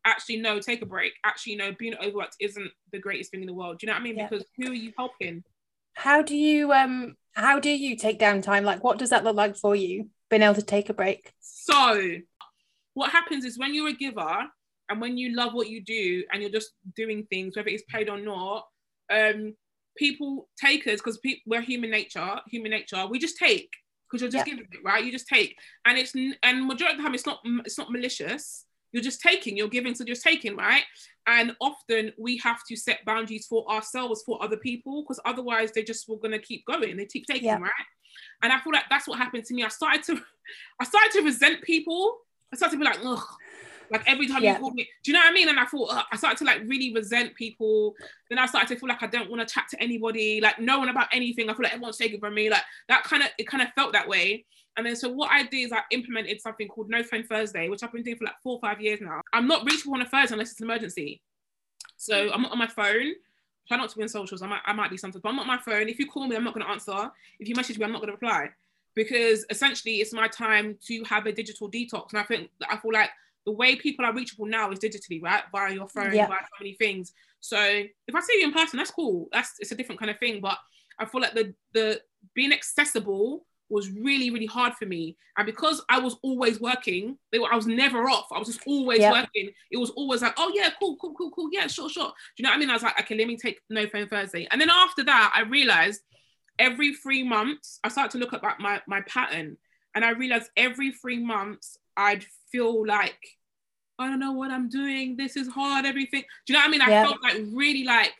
[0.04, 1.12] actually, no, take a break.
[1.24, 3.78] Actually, no, being overworked isn't the greatest thing in the world.
[3.78, 4.16] Do you know what I mean?
[4.16, 4.28] Yeah.
[4.28, 5.44] Because who are you helping?
[5.94, 8.62] How do you um how do you take downtime?
[8.62, 10.08] Like what does that look like for you?
[10.30, 11.32] Being able to take a break?
[11.40, 12.18] So
[12.94, 14.44] what happens is when you're a giver
[14.88, 18.08] and when you love what you do and you're just doing things, whether it's paid
[18.08, 18.66] or not,
[19.10, 19.54] um,
[19.96, 23.70] people takers, because pe- we're human nature, human nature, we just take
[24.10, 25.04] because you're just giving it, right?
[25.04, 28.64] You just take, and it's and majority of the time it's not it's not malicious.
[28.94, 30.84] You're just taking, you're giving, so you're just taking, right?
[31.26, 35.82] And often we have to set boundaries for ourselves, for other people, because otherwise they
[35.82, 36.96] just were gonna keep going.
[36.96, 37.72] They keep taking, right?
[38.42, 39.64] And I feel like that's what happened to me.
[39.64, 40.20] I started to,
[40.80, 42.18] I started to resent people.
[42.52, 43.26] I started to be like, ugh,
[43.90, 44.54] like every time yeah.
[44.54, 45.48] you called me, do you know what I mean?
[45.48, 47.94] And I thought uh, I started to like really resent people.
[48.28, 50.78] Then I started to feel like I don't want to chat to anybody, like no
[50.78, 51.48] one about anything.
[51.48, 52.50] I feel like everyone's taking from me.
[52.50, 54.44] Like that kind of it kind of felt that way.
[54.76, 57.82] And then so what I did is I implemented something called No Phone Thursday, which
[57.82, 59.20] I've been doing for like four or five years now.
[59.32, 61.20] I'm not reachable on a Thursday unless it's an emergency.
[61.96, 63.12] So I'm not on my phone.
[63.68, 64.42] Try not to be on socials.
[64.42, 65.88] I might I might be sometimes, but I'm not on my phone.
[65.88, 67.10] If you call me, I'm not going to answer.
[67.38, 68.50] If you message me, I'm not going to reply
[68.94, 72.10] because essentially it's my time to have a digital detox.
[72.10, 73.10] And I think I feel like
[73.46, 75.42] the way people are reachable now is digitally, right?
[75.52, 76.28] Via your phone, yep.
[76.28, 77.12] via so many things.
[77.40, 79.28] So if I see you in person, that's cool.
[79.32, 80.40] That's it's a different kind of thing.
[80.40, 80.58] But
[80.98, 82.00] I feel like the the
[82.34, 87.38] being accessible was really really hard for me and because i was always working they
[87.38, 89.12] were, i was never off i was just always yep.
[89.12, 92.12] working it was always like oh yeah cool cool cool cool yeah sure sure do
[92.38, 94.46] you know what i mean i was like okay let me take no phone thursday
[94.50, 96.02] and then after that i realized
[96.58, 99.56] every three months i started to look at my my pattern
[99.94, 103.18] and i realized every three months i'd feel like
[103.98, 105.16] I don't know what I'm doing.
[105.16, 105.86] This is hard.
[105.86, 106.24] Everything.
[106.46, 106.82] Do you know what I mean?
[106.82, 107.04] I yeah.
[107.04, 108.12] felt like really like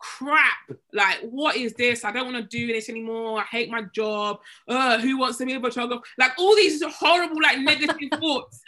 [0.00, 0.78] crap.
[0.92, 2.04] Like, what is this?
[2.04, 3.40] I don't want to do this anymore.
[3.40, 4.40] I hate my job.
[4.66, 6.02] Uh, who wants to be a photographer?
[6.18, 8.60] Like all these horrible, like negative thoughts.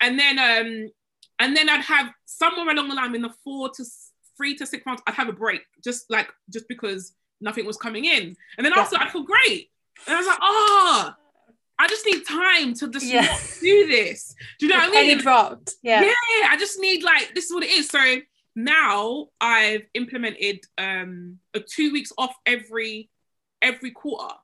[0.00, 0.90] And then um,
[1.38, 3.84] and then I'd have somewhere along the line in the four to
[4.36, 8.04] three to six months, I'd have a break, just like just because nothing was coming
[8.04, 8.36] in.
[8.56, 9.70] And then after I'd feel great.
[10.06, 11.14] And I was like, oh,
[11.78, 13.38] I just need time to just yeah.
[13.60, 14.34] do this.
[14.58, 15.18] Do you know the what I mean?
[15.18, 15.74] dropped.
[15.82, 16.02] Yeah.
[16.02, 16.48] Yeah.
[16.48, 17.88] I just need like this is what it is.
[17.88, 17.98] So
[18.56, 23.10] now I've implemented um a two weeks off every
[23.62, 24.34] every quarter.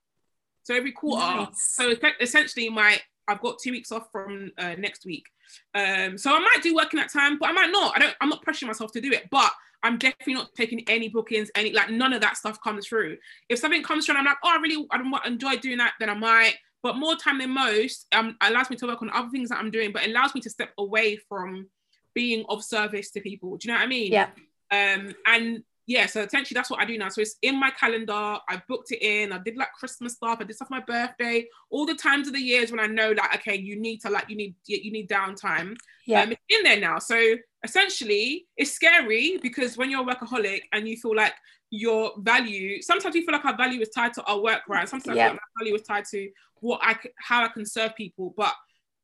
[0.62, 1.24] So every quarter.
[1.24, 1.74] Nice.
[1.74, 5.26] So essentially my I've got two weeks off from uh, next week.
[5.74, 7.96] Um, so I might do working that time, but I might not.
[7.96, 8.14] I don't.
[8.20, 9.50] I'm not pressuring myself to do it, but
[9.82, 11.50] I'm definitely not taking any bookings.
[11.54, 13.18] Any like none of that stuff comes through.
[13.48, 15.94] If something comes through, and I'm like, oh, I really, I enjoy doing that.
[15.98, 16.54] Then I might.
[16.82, 19.70] But more time than most, um, allows me to work on other things that I'm
[19.70, 21.68] doing, but allows me to step away from
[22.14, 23.56] being of service to people.
[23.56, 24.12] Do you know what I mean?
[24.12, 24.28] Yeah.
[24.70, 27.08] Um, and yeah, so essentially that's what I do now.
[27.08, 28.12] So it's in my calendar.
[28.12, 29.32] I booked it in.
[29.32, 30.38] I did like Christmas stuff.
[30.40, 31.46] I did stuff for my birthday.
[31.70, 34.30] All the times of the years when I know like, okay, you need to like,
[34.30, 35.76] you need you need downtime.
[36.06, 36.98] Yeah, um, it's in there now.
[36.98, 41.34] So essentially, it's scary because when you're a workaholic and you feel like
[41.72, 42.80] your value.
[42.82, 44.88] Sometimes we feel like our value is tied to our work, right?
[44.88, 45.28] Sometimes yeah.
[45.28, 48.32] like my value is tied to what I how I can serve people.
[48.36, 48.54] But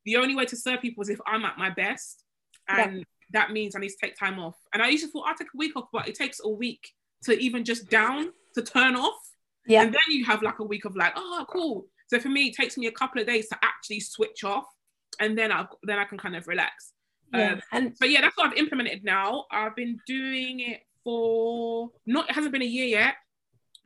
[0.04, 2.24] the only way to serve people is if I'm at my best,
[2.68, 3.04] and yeah.
[3.32, 4.56] that means I need to take time off.
[4.72, 6.92] And I used to thought I'll take a week off, but it takes a week
[7.24, 9.18] to even just down to turn off.
[9.66, 9.82] Yeah.
[9.82, 11.86] And then you have like a week of like, oh, cool.
[12.08, 14.64] So for me, it takes me a couple of days to actually switch off,
[15.20, 16.92] and then I then I can kind of relax.
[17.34, 17.52] Yeah.
[17.52, 19.44] Um, and but yeah, that's what I've implemented now.
[19.50, 23.14] I've been doing it for not it hasn't been a year yet.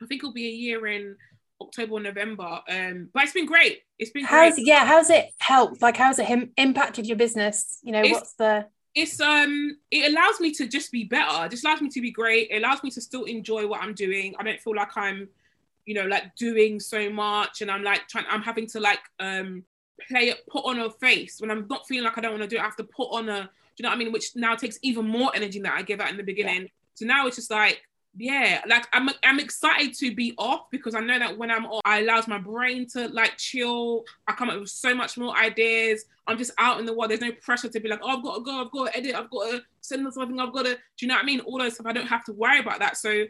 [0.01, 1.15] I think it'll be a year in
[1.61, 2.61] October or November.
[2.69, 3.79] Um, but it's been great.
[3.99, 4.67] It's been how's great.
[4.67, 5.81] yeah, how's it helped?
[5.81, 7.79] Like how's it Im- impacted your business?
[7.83, 11.45] You know, it's, what's the it's um it allows me to just be better.
[11.45, 12.49] It just allows me to be great.
[12.51, 14.35] It allows me to still enjoy what I'm doing.
[14.37, 15.29] I don't feel like I'm,
[15.85, 19.63] you know, like doing so much and I'm like trying I'm having to like um
[20.07, 22.49] play it, put on a face when I'm not feeling like I don't want to
[22.49, 22.61] do it.
[22.61, 24.11] I have to put on a, do you know what I mean?
[24.11, 26.63] Which now takes even more energy than I gave out in the beginning.
[26.63, 26.67] Yeah.
[26.95, 27.81] So now it's just like,
[28.15, 31.81] yeah, like I'm I'm excited to be off because I know that when I'm off,
[31.83, 34.03] I allows my brain to like chill.
[34.27, 36.05] I come up with so much more ideas.
[36.27, 37.09] I'm just out in the world.
[37.09, 39.15] There's no pressure to be like, oh, I've got to go, I've got to edit,
[39.15, 40.73] I've got to send something, I've got to.
[40.73, 41.39] Do you know what I mean?
[41.41, 41.87] All those stuff.
[41.87, 42.97] I don't have to worry about that.
[42.97, 43.25] So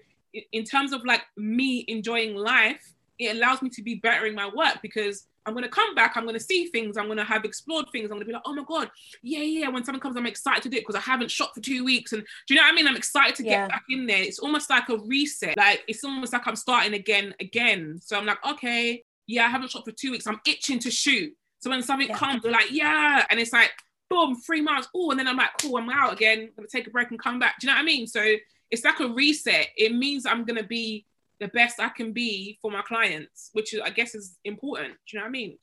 [0.51, 4.79] in terms of like me enjoying life, it allows me to be bettering my work
[4.81, 6.13] because I'm gonna come back.
[6.15, 6.97] I'm gonna see things.
[6.97, 8.05] I'm gonna have explored things.
[8.05, 8.89] I'm gonna be like, oh my god,
[9.21, 9.69] yeah, yeah.
[9.69, 12.13] When someone comes, I'm excited to do it because I haven't shot for two weeks.
[12.13, 12.87] And do you know what I mean?
[12.87, 13.61] I'm excited to yeah.
[13.61, 14.21] get back in there.
[14.21, 15.57] It's almost like a reset.
[15.57, 17.99] Like it's almost like I'm starting again, again.
[18.01, 20.27] So I'm like, okay, yeah, I haven't shot for two weeks.
[20.27, 21.33] I'm itching to shoot.
[21.59, 22.17] So when something yeah.
[22.17, 23.71] comes, we're like, yeah, and it's like,
[24.09, 24.87] boom, three months.
[24.95, 26.39] Oh, and then I'm like, cool, I'm out again.
[26.39, 27.55] I'm gonna take a break and come back.
[27.59, 28.07] Do you know what I mean?
[28.07, 28.21] So
[28.69, 29.67] it's like a reset.
[29.77, 31.05] It means I'm gonna be
[31.39, 34.93] the best I can be for my clients, which I guess is important.
[35.07, 35.57] Do you know what I mean?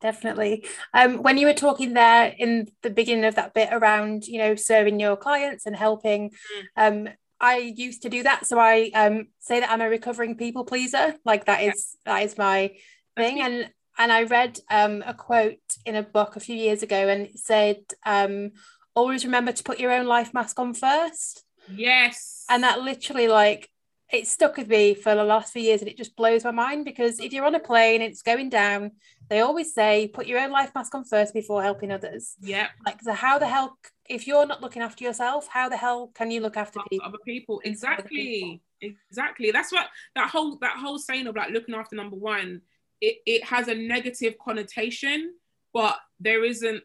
[0.00, 0.66] Definitely.
[0.92, 4.54] Um, when you were talking there in the beginning of that bit around, you know,
[4.54, 6.64] serving your clients and helping, mm.
[6.76, 7.08] um,
[7.40, 8.46] I used to do that.
[8.46, 11.14] So I um, say that I'm a recovering people pleaser.
[11.24, 12.12] Like that is yeah.
[12.12, 12.72] that is my
[13.16, 13.40] thing.
[13.40, 17.22] And and I read um, a quote in a book a few years ago, and
[17.22, 18.52] it said, um,
[18.94, 21.44] "Always remember to put your own life mask on first.
[21.72, 22.44] Yes.
[22.48, 23.70] And that literally like
[24.12, 26.84] it stuck with me for the last few years and it just blows my mind
[26.84, 28.92] because if you're on a plane and it's going down
[29.28, 32.34] they always say put your own life mask on first before helping others.
[32.40, 32.68] Yeah.
[32.84, 36.30] Like so how the hell if you're not looking after yourself how the hell can
[36.30, 37.06] you look after people?
[37.06, 37.60] other people.
[37.64, 38.60] exactly.
[38.80, 38.96] people?
[39.10, 39.50] exactly.
[39.50, 42.60] That's what that whole that whole saying of like looking after number one
[43.00, 45.34] it, it has a negative connotation
[45.72, 46.82] but there isn't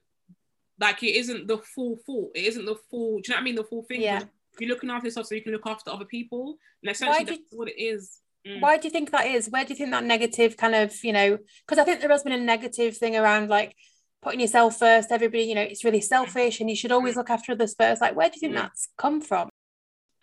[0.80, 3.44] like it isn't the full fault it isn't the full do you know what i
[3.44, 3.56] mean?
[3.56, 4.24] The full thing yeah
[4.60, 6.58] you're looking after yourself so you can look after other people.
[6.84, 8.20] And essentially, that's what it is.
[8.48, 8.62] Mm.
[8.62, 9.50] Why do you think that is?
[9.50, 12.24] Where do you think that negative kind of, you know, because I think there has
[12.24, 13.76] been a negative thing around like
[14.22, 15.12] putting yourself first.
[15.12, 18.02] Everybody, you know, it's really selfish and you should always look after others first.
[18.02, 18.62] Like, where do you think mm.
[18.62, 19.50] that's come from?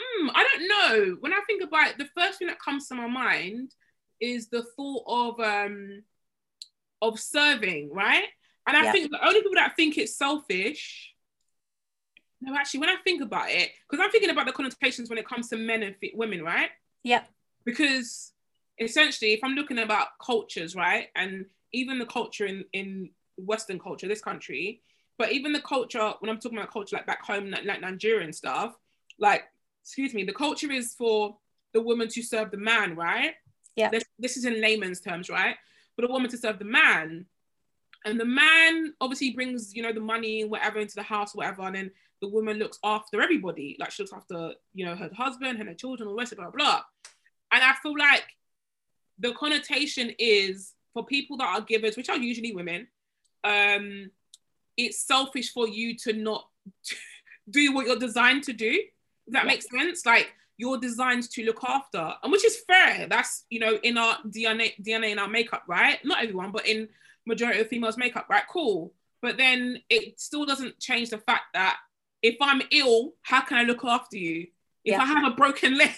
[0.01, 1.17] Mm, I don't know.
[1.21, 3.73] When I think about it, the first thing that comes to my mind
[4.21, 6.03] is the thought of um
[7.03, 8.25] of serving, right?
[8.67, 8.93] And I yeah.
[8.93, 11.15] think the only people that think it's selfish
[12.41, 15.27] no, actually, when I think about it, because I'm thinking about the connotations when it
[15.27, 16.71] comes to men and women, right?
[17.03, 17.23] Yeah.
[17.65, 18.33] Because
[18.79, 24.07] essentially, if I'm looking about cultures, right, and even the culture in in Western culture,
[24.07, 24.83] this country,
[25.19, 28.33] but even the culture when I'm talking about culture like back home, like, like Nigerian
[28.33, 28.77] stuff,
[29.19, 29.45] like
[29.83, 31.37] excuse me, the culture is for
[31.73, 33.35] the woman to serve the man, right?
[33.77, 33.91] Yeah.
[33.91, 35.57] This, this is in layman's terms, right?
[35.97, 37.27] But a woman to serve the man,
[38.05, 41.75] and the man obviously brings you know the money whatever into the house, whatever, and
[41.75, 43.77] then the woman looks after everybody.
[43.79, 46.39] Like she looks after, you know, her husband and her children, all the rest of
[46.39, 46.83] blah, blah.
[47.53, 48.25] And I feel like
[49.19, 52.89] the connotation is for people that are givers, which are usually women,
[53.45, 54.11] um,
[54.77, 56.49] it's selfish for you to not
[57.51, 58.73] do what you're designed to do.
[58.73, 59.49] Does that yeah.
[59.49, 60.05] make sense?
[60.07, 63.07] Like you're designed to look after, and which is fair.
[63.09, 65.99] That's you know in our DNA, DNA in our makeup, right?
[66.05, 66.89] Not everyone, but in
[67.27, 68.45] majority of females' makeup, right?
[68.51, 68.93] Cool.
[69.23, 71.79] But then it still doesn't change the fact that
[72.23, 74.49] if I'm ill, how can I look after you?
[74.85, 75.03] If yeah.
[75.03, 75.95] I have a broken leg,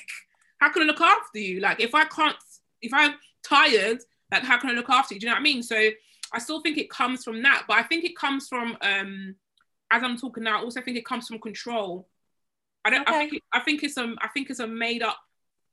[0.60, 1.60] how can I look after you?
[1.60, 2.36] Like if I can't,
[2.82, 3.98] if I'm tired,
[4.30, 5.20] like how can I look after you?
[5.20, 5.62] Do you know what I mean?
[5.62, 5.90] So
[6.32, 9.34] I still think it comes from that, but I think it comes from um
[9.90, 12.08] as I'm talking now, I also think it comes from control.
[12.84, 13.16] I don't okay.
[13.16, 15.18] I think it, I think it's a I think it's a made up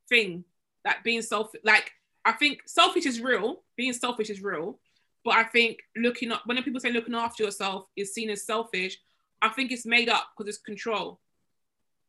[0.10, 0.44] thing
[0.84, 1.92] that being self like
[2.24, 4.80] I think selfish is real, being selfish is real,
[5.24, 8.98] but I think looking up when people say looking after yourself is seen as selfish,
[9.46, 11.20] I think it's made up because it's control.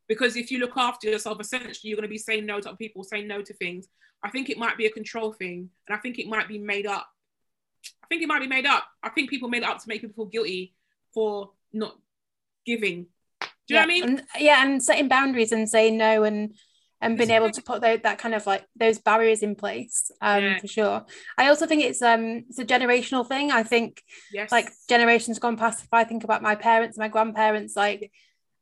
[0.08, 2.76] Because if you look after yourself, essentially you're going to be saying no to other
[2.76, 3.88] people, saying no to things.
[4.22, 6.86] I think it might be a control thing, and I think it might be made
[6.86, 7.06] up.
[8.02, 8.84] I think it might be made up.
[9.02, 10.74] I think people made it up to make people feel guilty
[11.12, 11.98] for not
[12.64, 13.06] giving.
[13.40, 13.80] Do you yeah.
[13.80, 14.04] know what I mean?
[14.04, 16.54] And, yeah, and setting boundaries and saying no and
[17.00, 20.42] and being able to put those, that kind of like those barriers in place um
[20.42, 20.58] Yeah.
[20.58, 21.06] for sure
[21.38, 25.56] i also think it's um it's a generational thing i think yes like generations gone
[25.56, 28.10] past if i think about my parents my grandparents like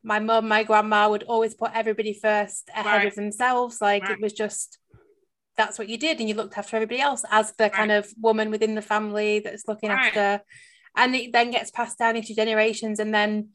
[0.03, 3.07] my mum my grandma would always put everybody first ahead Right.
[3.07, 4.13] of themselves like Right.
[4.13, 4.79] it was just
[5.57, 8.51] that's what you did and you looked after everybody else as the kind of woman
[8.51, 10.07] within the family that's looking Right.
[10.17, 10.45] after
[10.97, 13.51] and it then gets passed down into generations and then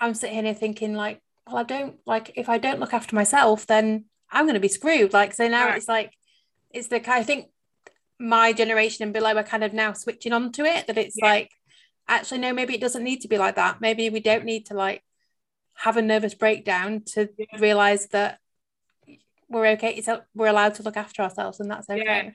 [0.00, 3.66] i'm sitting here thinking like well i don't like if i don't look after myself
[3.66, 5.76] then i'm going to be screwed like so now Right.
[5.76, 6.12] it's like
[6.70, 7.46] it's the i think
[8.18, 11.26] my generation and below are kind of now switching on to it that it's Yeah.
[11.26, 11.50] like
[12.08, 14.74] actually no maybe it doesn't need to be like that maybe we don't need to
[14.74, 15.02] like
[15.74, 17.58] have a nervous breakdown to Yeah.
[17.58, 18.38] realize that
[19.48, 22.30] we're okay it's we're allowed to look after ourselves and that's okay Yeah.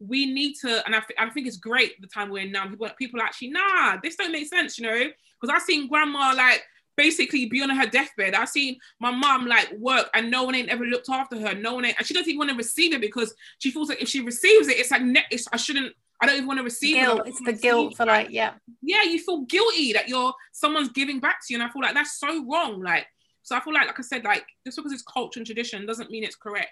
[0.00, 2.66] we need to, and I, th- I think it's great the time we're in now.
[2.66, 4.98] People, people actually, nah, this don't make sense, you know?
[5.40, 6.62] Because I've seen grandma like
[7.00, 8.34] basically be on her deathbed.
[8.34, 11.54] I've seen my mom like work and no one ain't ever looked after her.
[11.54, 14.02] No one ain't, and she doesn't even want to receive it because she feels like
[14.02, 16.64] if she receives it, it's like, ne- it's, I shouldn't, I don't even want to
[16.64, 17.00] receive it.
[17.00, 20.90] Guilt don't it's the guilt for like yeah yeah, you feel guilty that you're someone's
[20.90, 22.82] giving back to you, and I feel like that's so wrong.
[22.82, 23.06] Like,
[23.42, 26.10] so I feel like, like I said, like just because it's culture and tradition doesn't
[26.10, 26.68] mean it's correct.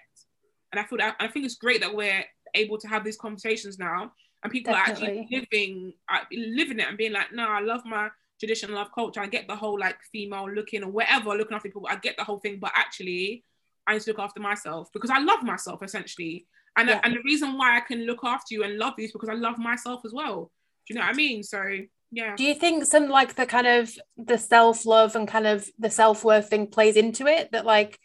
[0.71, 3.79] And I feel that I think it's great that we're able to have these conversations
[3.79, 4.11] now,
[4.43, 5.47] and people are actually Definitely.
[5.51, 9.19] living, uh, living it, and being like, no, I love my tradition, I love culture.
[9.21, 11.87] I get the whole like female looking or whatever, looking after people.
[11.89, 13.43] I get the whole thing, but actually,
[13.87, 16.47] I need to look after myself because I love myself essentially.
[16.77, 17.01] And, Yeah.
[17.03, 19.33] and the reason why I can look after you and love you is because I
[19.33, 20.51] love myself as well.
[20.87, 21.43] Do you know what I mean?
[21.43, 21.63] So
[22.11, 22.35] yeah.
[22.35, 26.49] do you think some like the kind of the self-love and kind of the self-worth
[26.49, 27.99] thing plays into it that like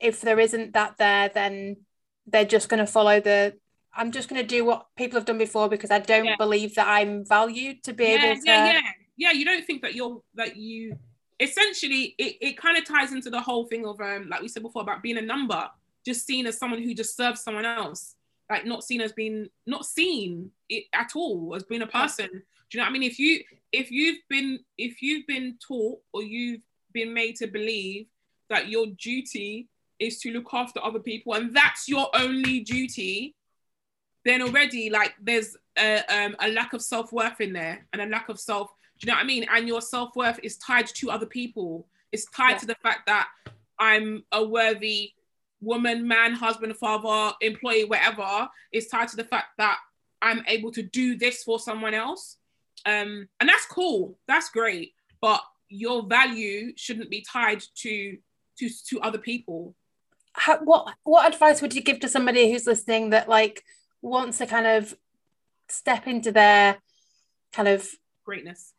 [0.00, 1.76] if there isn't that there then
[2.26, 3.54] they're just going to follow the
[3.94, 6.36] i'm just going to do what people have done before because i don't Yeah.
[6.36, 8.80] believe that i'm valued to be yeah, able to yeah, yeah,
[9.20, 9.32] yeah.
[9.32, 10.98] You don't think that you're that you
[11.38, 14.62] essentially it, it kind of ties into the whole thing of um like we said
[14.62, 15.68] before about being a number,
[16.04, 18.16] just seen as someone who just serves someone else,
[18.48, 22.28] like not seen as being not seen it, at all as being a person.
[22.28, 23.02] Do you know what I mean?
[23.02, 28.06] If you if you've been if you've been taught or you've been made to believe
[28.48, 33.36] that your duty is to look after other people and that's your only duty,
[34.24, 38.28] then already like there's a, um, a lack of self-worth in there and a lack
[38.28, 39.46] of self do you know what i mean?
[39.50, 41.86] And your self-worth is tied to other people.
[42.12, 42.58] It's tied Yeah.
[42.58, 43.28] to the fact that
[43.78, 45.12] i'm a worthy
[45.62, 48.48] woman man husband father employee whatever.
[48.72, 49.78] It's tied to the fact that
[50.22, 52.36] i'm able to do this for someone else.
[52.86, 54.18] Um and that's cool.
[54.28, 54.92] That's great.
[55.20, 58.18] But your value shouldn't be tied to
[58.58, 59.74] to to other people.
[60.34, 63.64] How, what what advice would you give to somebody who's listening that like
[64.02, 64.94] wants to kind of
[65.68, 66.78] step into their
[67.52, 67.88] kind of
[68.24, 68.72] greatness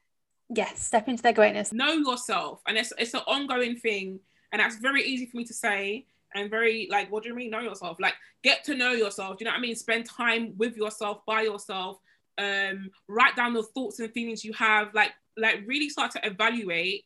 [0.54, 1.72] yes step into their greatness.
[1.72, 2.62] Know yourself.
[2.68, 4.20] And it's it's an ongoing thing.
[4.52, 7.50] And that's very easy for me to say and very like what do you mean
[7.52, 7.98] know yourself?
[8.00, 9.38] Like get to know yourself.
[9.38, 9.76] Do you know what i mean?
[9.76, 11.98] Spend time with yourself by yourself.
[12.38, 14.94] Um write down the thoughts and feelings you have.
[14.94, 17.06] Like like really start to evaluate.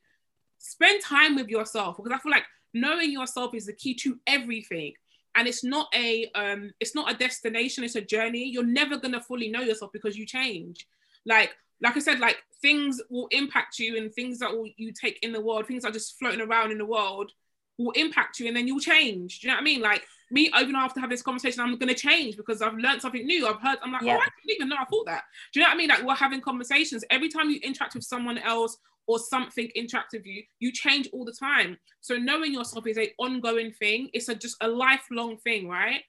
[0.57, 1.97] Spend time with yourself.
[1.97, 4.93] Because i feel like knowing yourself is the key to everything.
[5.35, 7.83] And it's not a um it's not a destination.
[7.83, 8.49] It's a journey.
[8.49, 10.87] You're never going to fully know yourself because you change.
[11.25, 15.19] Like like i said like things will impact you and things that will you take
[15.21, 17.31] in the world things that are just floating around in the world
[17.77, 19.39] will impact you and then you'll change.
[19.39, 19.81] Do you know what i mean?
[19.81, 23.25] Like me even after have this conversation i'm going to change because i've learned something
[23.25, 23.47] new.
[23.47, 24.15] I've heard i'm like Yeah.
[24.15, 25.23] oh i didn't even know i thought that.
[25.53, 25.89] Do you know what i mean?
[25.89, 27.03] Like we're having conversations.
[27.09, 31.25] Every time you interact with someone else or something interact with you you change all
[31.25, 31.77] the time.
[32.01, 34.09] So knowing yourself is a ongoing thing.
[34.13, 36.01] It's a just a lifelong thing right?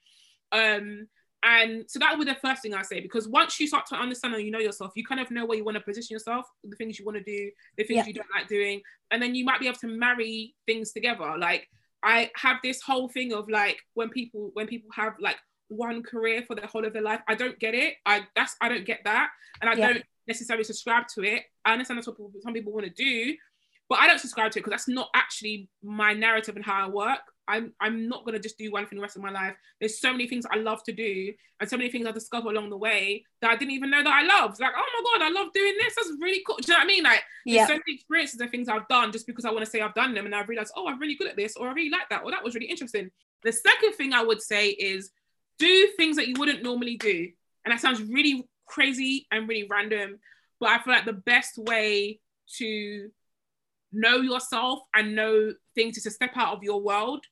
[0.51, 1.07] Um
[1.43, 3.95] and so that would be the first thing I say because once you start to
[3.95, 6.45] understand and you know yourself, you kind of know where you want to position yourself,
[6.63, 8.05] the things you want to do, the things Yeah.
[8.07, 11.35] you don't like doing, and then you might be able to marry things together.
[11.37, 11.67] Like
[12.03, 15.37] I have this whole thing of like when people when people have like
[15.69, 17.95] one career for the whole of their life, I don't get it.
[18.05, 19.29] I that's I don't get that,
[19.61, 19.93] and I Yeah.
[19.93, 21.43] don't necessarily subscribe to it.
[21.65, 23.35] I understand that's what people, some people want to do,
[23.89, 26.89] but I don't subscribe to it because that's not actually my narrative and how I
[26.89, 27.19] work.
[27.47, 29.55] I'm I'm not gonna just do one thing the rest of my life.
[29.79, 32.69] There's so many things I love to do, and so many things I discover along
[32.69, 34.59] the way that I didn't even know that I loved.
[34.59, 35.95] Like, oh my god, I love doing this.
[35.95, 36.57] That's really cool.
[36.57, 37.03] Do you know what I mean?
[37.03, 39.71] Like, there's yeah so many experiences and things I've done just because I want to
[39.71, 41.73] say I've done them, and I've realized, oh, I'm really good at this, or I
[41.73, 43.09] really like that, or that was really interesting.
[43.43, 45.11] The second thing I would say is
[45.59, 47.29] do things that you wouldn't normally do,
[47.65, 50.19] and that sounds really crazy and really random,
[50.59, 52.19] but I feel like the best way
[52.57, 53.09] to
[53.91, 57.25] know yourself and know things is to step out of your world.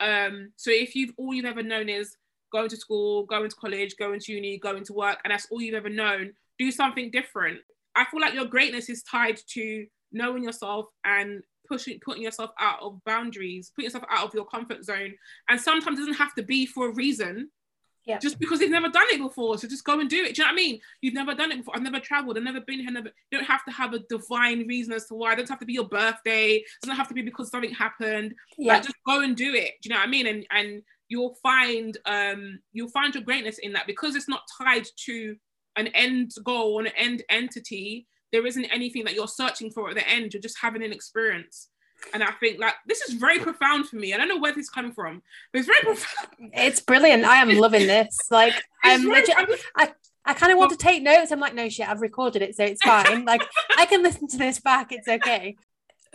[0.00, 2.16] Um, so if you've all you've ever known is
[2.52, 5.60] going to school, going to college, going to uni, going to work, and that's all
[5.60, 7.58] you've ever known, do something different.
[7.94, 12.80] I feel like your greatness is tied to knowing yourself and pushing putting yourself out
[12.82, 15.14] of boundaries, putting yourself out of your comfort zone.
[15.48, 17.50] And sometimes it doesn't have to be for a reason.
[18.06, 18.18] Yeah.
[18.18, 19.58] Just because they've never done it before.
[19.58, 20.34] So just go and do it.
[20.34, 20.80] Do you know what I mean?
[21.00, 21.76] You've never done it before.
[21.76, 22.38] I've never traveled.
[22.38, 22.90] I've never been here.
[22.90, 25.32] Never, you don't have to have a divine reason as to why.
[25.32, 26.54] It doesn't have to be your birthday.
[26.54, 28.34] It doesn't have to be because something happened.
[28.56, 28.74] Yeah.
[28.74, 29.72] Like, just go and do it.
[29.82, 30.26] Do you know what I mean?
[30.26, 34.86] And and you'll find um you'll find your greatness in that because it's not tied
[35.06, 35.36] to
[35.76, 38.06] an end goal or an end entity.
[38.32, 40.32] There isn't anything that you're searching for at the end.
[40.32, 41.68] You're just having an experience.
[42.12, 44.14] And I think like this is very profound for me.
[44.14, 46.52] I don't know where this is coming from, but it's very profound.
[46.54, 47.24] It's brilliant.
[47.24, 48.16] I am loving this.
[48.30, 49.34] Like I'm legit.
[49.36, 49.92] I'm I,
[50.24, 51.30] I kind of want to take notes.
[51.30, 53.24] I'm like, no shit, I've recorded it, so it's fine.
[53.24, 53.42] like
[53.76, 54.92] I can listen to this back.
[54.92, 55.56] It's okay.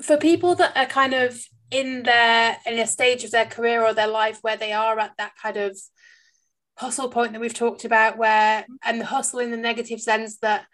[0.01, 1.39] For people that are kind of
[1.71, 5.13] in their in a stage of their career or their life where they are at
[5.17, 5.77] that kind of
[6.77, 10.65] hustle point that we've talked about, where and the hustle in the negative sense that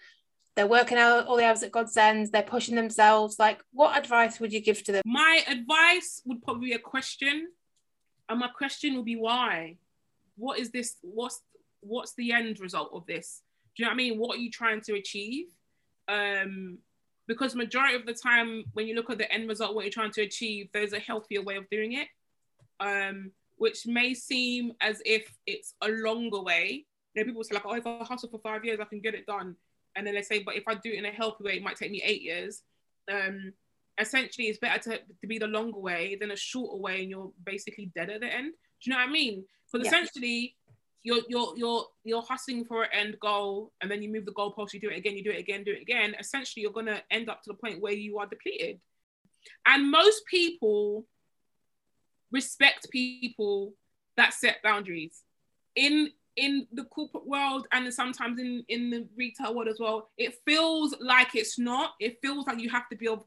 [0.55, 3.39] they're working out all the hours that God sends, they're pushing themselves.
[3.39, 5.01] Like, what advice would you give to them?
[5.05, 7.47] My advice would probably be a question,
[8.27, 9.77] and my question would be why?
[10.35, 10.97] What is this?
[11.01, 11.41] What's
[11.81, 13.41] what's the end result of this?
[13.75, 14.19] Do you know what I mean?
[14.19, 15.47] What are you trying to achieve?
[16.07, 16.79] Um,
[17.27, 20.11] because majority of the time, when you look at the end result, what you're trying
[20.11, 22.07] to achieve, there's a healthier way of doing it,
[22.81, 26.85] um, which may seem as if it's a longer way.
[27.13, 29.15] You know, people say like, "Oh, if I hustle for five years, I can get
[29.15, 29.55] it done,"
[29.95, 31.77] and then they say, "But if I do it in a healthy way, it might
[31.77, 32.63] take me eight years."
[33.11, 33.53] Um,
[33.99, 37.31] essentially it's better to, to be the longer way than a shorter way and you're
[37.45, 38.53] basically dead at the end.
[38.53, 39.45] Do you know what i mean?
[39.71, 39.89] Because Yeah.
[39.99, 40.55] essentially
[41.03, 44.71] you're you're you're you're hustling for an end goal and then you move the goalpost
[44.71, 46.15] you do it again you do it again do it again.
[46.19, 48.79] Essentially you're going to end up to the point where you are depleted.
[49.65, 51.05] And most people
[52.31, 53.73] respect people
[54.17, 55.21] that set boundaries.
[55.75, 60.33] In in the corporate world and sometimes in in the retail world as well it
[60.45, 61.91] feels like it's not.
[61.99, 63.23] It feels like you have to be of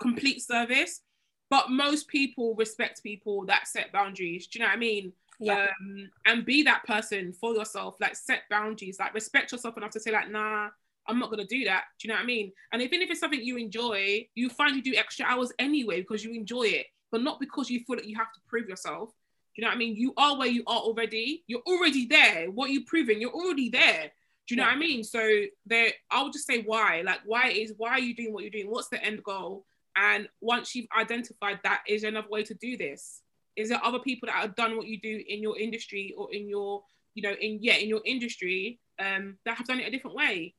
[0.00, 1.00] complete service.
[1.48, 4.48] But most people respect people that set boundaries.
[4.48, 5.12] Do you know what i mean?
[5.38, 5.66] Yeah.
[5.80, 10.00] um and be that person for yourself like set boundaries like respect yourself enough to
[10.00, 10.70] say like nah
[11.06, 11.84] i'm not gonna do that.
[11.98, 12.52] Do you know what i mean?
[12.72, 16.24] And even if it's something you enjoy you find you do extra hours anyway because
[16.24, 19.10] you enjoy it but not because you feel that you have to prove yourself
[19.56, 19.96] you know what i mean?
[19.96, 21.42] You are where you are already.
[21.46, 22.50] You're already there.
[22.50, 24.12] What are you proving you're already there.
[24.46, 24.70] Do you know Yeah.
[24.70, 25.02] what i mean?
[25.04, 27.02] So there i would just say why.
[27.04, 28.70] Like why is why are you doing what you're doing?
[28.70, 29.64] What's the end goal?
[29.96, 33.22] And once you've identified that is there another way to do this
[33.56, 36.46] is there other people that have done what you do in your industry or in
[36.46, 36.82] your
[37.14, 40.54] you know in yeah in your industry um that have done it a different way?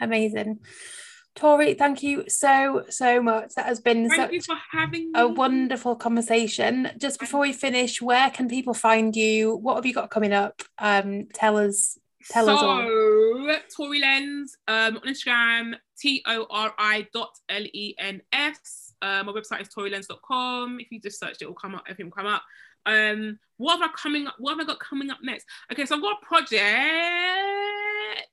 [0.00, 0.58] Amazing.
[1.34, 3.54] Tori, thank you so, so much.
[3.54, 6.90] That has been thank such you for having me a wonderful conversation.
[6.98, 9.56] Just before we finish, where can people find you?
[9.56, 10.62] What have you got coming up?
[10.78, 11.98] Um, tell us,
[12.30, 13.56] tell so, us all.
[13.74, 18.92] Tori Lens um, on Instagram, T O R I dot L E N S.
[19.00, 20.80] Um, my website is torilens.com.
[20.80, 21.84] If you just search it, will come up.
[21.86, 22.42] Everything will come up.
[22.84, 24.34] Um, what have I coming up?
[24.38, 25.46] What have I got coming up next?
[25.72, 26.62] Okay, so I've got a project.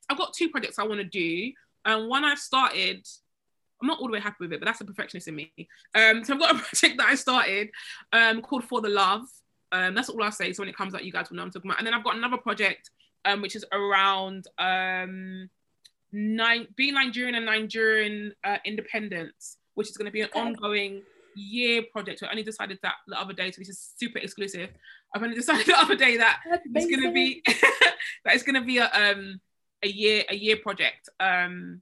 [0.08, 1.52] I've got two projects I want to do.
[1.84, 3.06] And when I started.
[3.82, 5.50] I'm not all the way happy with it, but that's a perfectionist in me.
[5.94, 7.70] Um, so I've got a project that I started
[8.12, 9.22] um, called For the Love.
[9.72, 10.52] Um, that's all I'll say.
[10.52, 11.78] So when it comes out, you guys will know what I'm talking about.
[11.78, 12.90] And then I've got another project
[13.24, 15.48] um, which is around um,
[16.12, 21.02] nine, being Nigerian and Nigerian uh, independence, which is going to be an ongoing
[21.34, 22.20] year project.
[22.20, 24.70] So I only decided that the other day, so this is super exclusive.
[25.14, 26.40] I've only decided the other day that
[26.74, 27.42] it's going to be
[28.24, 29.40] that it's going to be a um
[29.82, 31.08] a year a year project.
[31.18, 31.80] Um,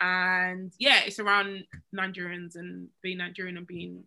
[0.00, 4.04] and yeah, it's around Nigerians and being Nigerian and being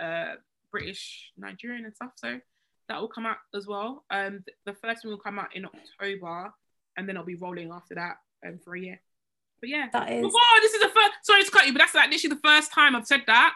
[0.00, 0.34] uh
[0.70, 2.12] British Nigerian and stuff.
[2.16, 2.40] So
[2.88, 4.04] that will come out as well.
[4.10, 6.52] Um, th- the first one will come out in October,
[6.96, 9.00] and then I'll be rolling after that um, for a year.
[9.60, 11.10] But yeah, That is oh this is the first.
[11.22, 13.54] Sorry to cut you, but that's like literally the first time I've said that,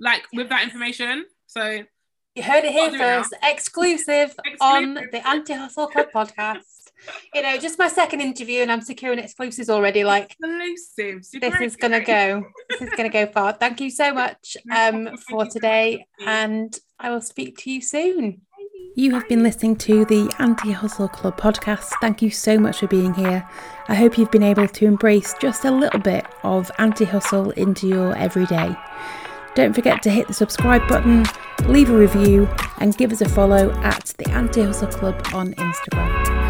[0.00, 1.26] like with that information.
[1.46, 1.82] So
[2.34, 3.22] You heard it here I'll do it now.
[3.22, 6.81] first, exclusive, on the Anti Hustle Club podcast.
[7.34, 10.04] You know, just my second interview, and I'm securing exclusives already.
[10.04, 11.32] Like exclusives.
[11.32, 12.44] You're this is gonna go.
[12.70, 13.52] This is gonna go far.
[13.52, 18.42] Thank you so much um for today, and I will speak to you soon.
[18.94, 21.94] You have been listening to the Anti Hustle Club podcast.
[22.02, 23.48] Thank you so much for being here.
[23.88, 27.88] I hope you've been able to embrace just a little bit of anti hustle into
[27.88, 28.76] your everyday.
[29.54, 31.24] Don't forget to hit the subscribe button,
[31.64, 32.48] leave a review,
[32.78, 36.41] and give us a follow at the Anti Hustle Club on Instagram.